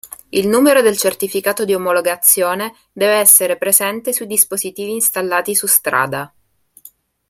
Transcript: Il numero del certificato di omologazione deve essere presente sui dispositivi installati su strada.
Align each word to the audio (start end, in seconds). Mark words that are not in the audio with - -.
Il 0.29 0.47
numero 0.47 0.81
del 0.81 0.97
certificato 0.97 1.63
di 1.63 1.75
omologazione 1.75 2.73
deve 2.91 3.19
essere 3.19 3.55
presente 3.55 4.13
sui 4.13 4.25
dispositivi 4.25 4.93
installati 4.93 5.53
su 5.53 5.67
strada. 5.67 6.33